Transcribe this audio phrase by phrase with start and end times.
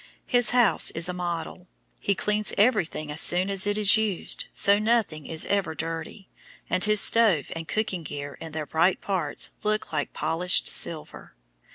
[0.25, 1.67] His house is a model.
[1.99, 6.27] He cleans everything as soon as it is used, so nothing is ever dirty,
[6.71, 11.35] and his stove and cooking gear in their bright parts look like polished silver.